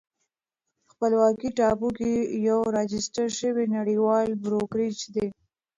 خپلواکه 0.91 1.47
ټاپو 1.57 1.89
کې 1.97 2.11
یو 2.47 2.59
راجستر 2.77 3.27
شوی 3.39 3.65
نړیوال 3.77 4.27
بروکریج 4.43 4.97
دی 5.15 5.27